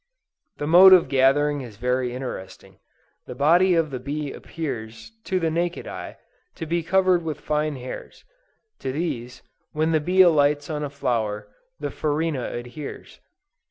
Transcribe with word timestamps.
The 0.57 0.65
mode 0.65 0.93
of 0.93 1.09
gathering 1.09 1.61
is 1.61 1.77
very 1.77 2.11
interesting. 2.11 2.79
The 3.27 3.35
body 3.35 3.75
of 3.75 3.91
the 3.91 3.99
bee 3.99 4.31
appears, 4.33 5.11
to 5.25 5.39
the 5.39 5.51
naked 5.51 5.85
eye, 5.85 6.17
to 6.55 6.65
be 6.65 6.81
covered 6.81 7.21
with 7.21 7.39
fine 7.39 7.75
hairs; 7.75 8.23
to 8.79 8.91
these, 8.91 9.43
when 9.73 9.91
the 9.91 10.01
bee 10.01 10.23
alights 10.23 10.71
on 10.71 10.83
a 10.83 10.89
flower, 10.89 11.49
the 11.79 11.91
farina 11.91 12.45
adheres. 12.51 13.19